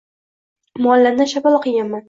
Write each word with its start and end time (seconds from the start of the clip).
muallimdan 0.87 1.31
shapaloq 1.35 1.71
yeganman. 1.73 1.99